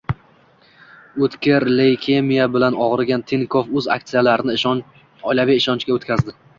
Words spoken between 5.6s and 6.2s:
ishonchga